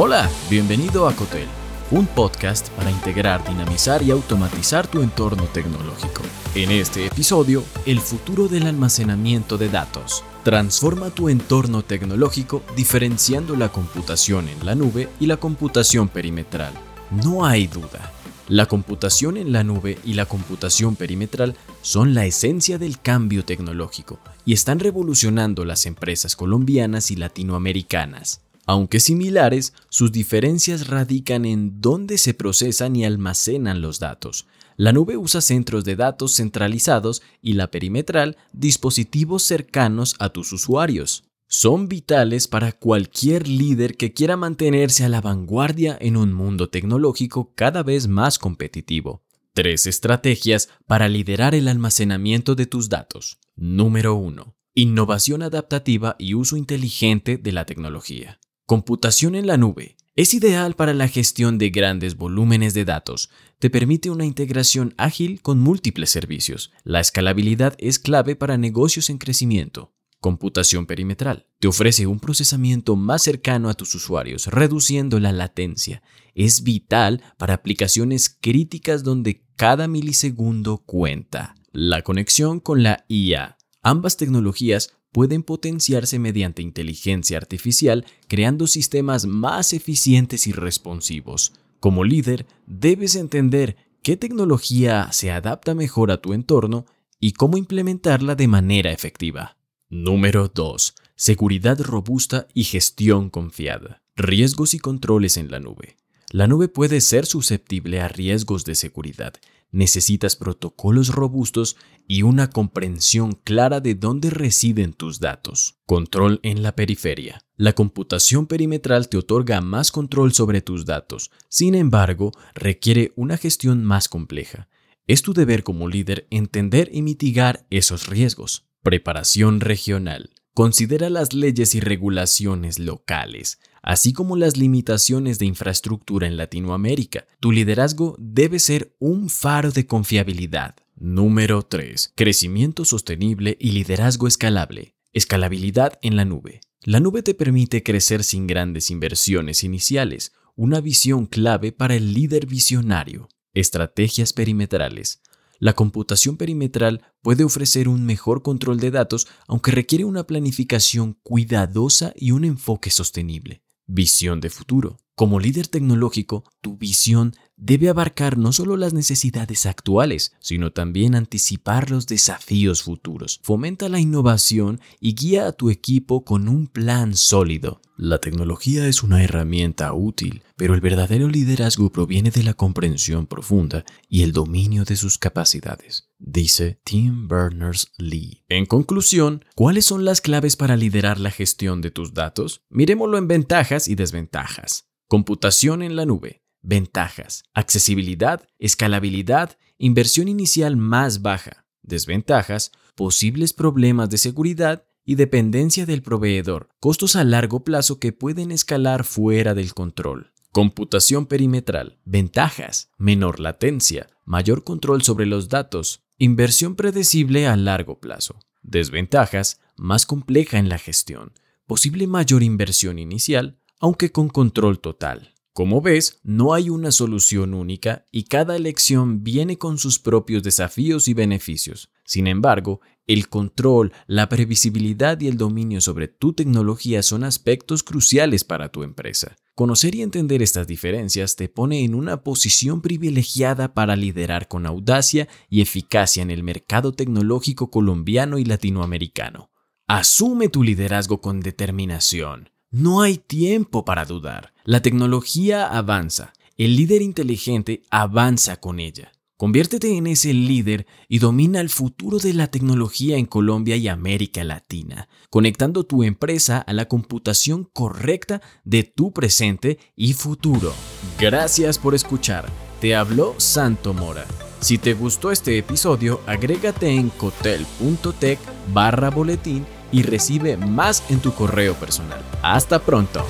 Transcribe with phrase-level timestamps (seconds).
[0.00, 1.48] Hola, bienvenido a Cotel,
[1.90, 6.22] un podcast para integrar, dinamizar y automatizar tu entorno tecnológico.
[6.54, 10.22] En este episodio, el futuro del almacenamiento de datos.
[10.44, 16.74] Transforma tu entorno tecnológico diferenciando la computación en la nube y la computación perimetral.
[17.10, 18.12] No hay duda.
[18.46, 24.20] La computación en la nube y la computación perimetral son la esencia del cambio tecnológico
[24.44, 28.42] y están revolucionando las empresas colombianas y latinoamericanas.
[28.68, 34.46] Aunque similares, sus diferencias radican en dónde se procesan y almacenan los datos.
[34.76, 41.24] La nube usa centros de datos centralizados y la perimetral dispositivos cercanos a tus usuarios.
[41.46, 47.54] Son vitales para cualquier líder que quiera mantenerse a la vanguardia en un mundo tecnológico
[47.54, 49.22] cada vez más competitivo.
[49.54, 53.38] Tres estrategias para liderar el almacenamiento de tus datos.
[53.56, 54.54] Número 1.
[54.74, 58.38] Innovación adaptativa y uso inteligente de la tecnología.
[58.68, 59.96] Computación en la nube.
[60.14, 63.30] Es ideal para la gestión de grandes volúmenes de datos.
[63.58, 66.70] Te permite una integración ágil con múltiples servicios.
[66.84, 69.94] La escalabilidad es clave para negocios en crecimiento.
[70.20, 71.46] Computación perimetral.
[71.60, 76.02] Te ofrece un procesamiento más cercano a tus usuarios, reduciendo la latencia.
[76.34, 81.54] Es vital para aplicaciones críticas donde cada milisegundo cuenta.
[81.72, 83.56] La conexión con la IA.
[83.80, 91.52] Ambas tecnologías pueden potenciarse mediante inteligencia artificial, creando sistemas más eficientes y responsivos.
[91.80, 96.86] Como líder, debes entender qué tecnología se adapta mejor a tu entorno
[97.20, 99.56] y cómo implementarla de manera efectiva.
[99.88, 100.94] Número 2.
[101.16, 104.02] Seguridad robusta y gestión confiada.
[104.16, 105.96] Riesgos y controles en la nube.
[106.30, 109.34] La nube puede ser susceptible a riesgos de seguridad
[109.70, 111.76] necesitas protocolos robustos
[112.06, 115.78] y una comprensión clara de dónde residen tus datos.
[115.86, 117.42] Control en la periferia.
[117.56, 123.84] La computación perimetral te otorga más control sobre tus datos, sin embargo, requiere una gestión
[123.84, 124.68] más compleja.
[125.06, 128.66] Es tu deber como líder entender y mitigar esos riesgos.
[128.82, 130.30] Preparación regional.
[130.54, 137.26] Considera las leyes y regulaciones locales, así como las limitaciones de infraestructura en Latinoamérica.
[137.40, 140.76] Tu liderazgo debe ser un faro de confiabilidad.
[140.96, 142.12] Número 3.
[142.16, 144.94] Crecimiento sostenible y liderazgo escalable.
[145.12, 146.60] Escalabilidad en la nube.
[146.82, 152.46] La nube te permite crecer sin grandes inversiones iniciales, una visión clave para el líder
[152.46, 153.28] visionario.
[153.54, 155.20] Estrategias perimetrales.
[155.60, 162.12] La computación perimetral puede ofrecer un mejor control de datos, aunque requiere una planificación cuidadosa
[162.16, 163.62] y un enfoque sostenible.
[163.90, 164.98] Visión de futuro.
[165.14, 171.90] Como líder tecnológico, tu visión debe abarcar no solo las necesidades actuales, sino también anticipar
[171.90, 173.40] los desafíos futuros.
[173.42, 177.82] Fomenta la innovación y guía a tu equipo con un plan sólido.
[177.96, 183.84] La tecnología es una herramienta útil, pero el verdadero liderazgo proviene de la comprensión profunda
[184.08, 188.44] y el dominio de sus capacidades, dice Tim Berners-Lee.
[188.48, 192.62] En conclusión, ¿cuáles son las claves para liderar la gestión de tus datos?
[192.70, 194.88] Miremoslo en ventajas y desventajas.
[195.08, 196.42] Computación en la nube.
[196.62, 197.44] Ventajas.
[197.54, 201.66] Accesibilidad, escalabilidad, inversión inicial más baja.
[201.82, 202.72] Desventajas.
[202.94, 206.68] Posibles problemas de seguridad y dependencia del proveedor.
[206.80, 210.32] Costos a largo plazo que pueden escalar fuera del control.
[210.52, 211.98] Computación perimetral.
[212.04, 212.90] Ventajas.
[212.98, 214.08] Menor latencia.
[214.24, 216.02] Mayor control sobre los datos.
[216.18, 218.40] Inversión predecible a largo plazo.
[218.62, 219.60] Desventajas.
[219.76, 221.32] Más compleja en la gestión.
[221.66, 225.34] Posible mayor inversión inicial aunque con control total.
[225.58, 231.08] Como ves, no hay una solución única y cada elección viene con sus propios desafíos
[231.08, 231.90] y beneficios.
[232.04, 238.44] Sin embargo, el control, la previsibilidad y el dominio sobre tu tecnología son aspectos cruciales
[238.44, 239.34] para tu empresa.
[239.56, 245.26] Conocer y entender estas diferencias te pone en una posición privilegiada para liderar con audacia
[245.50, 249.50] y eficacia en el mercado tecnológico colombiano y latinoamericano.
[249.88, 252.50] Asume tu liderazgo con determinación.
[252.70, 254.52] No hay tiempo para dudar.
[254.64, 256.34] La tecnología avanza.
[256.58, 259.12] El líder inteligente avanza con ella.
[259.38, 264.44] Conviértete en ese líder y domina el futuro de la tecnología en Colombia y América
[264.44, 270.74] Latina, conectando tu empresa a la computación correcta de tu presente y futuro.
[271.18, 272.50] Gracias por escuchar.
[272.82, 274.26] Te habló Santo Mora.
[274.60, 278.40] Si te gustó este episodio, agrégate en cotel.tech
[278.74, 282.20] barra boletín y recibe más en tu correo personal.
[282.42, 283.24] Hasta pronto.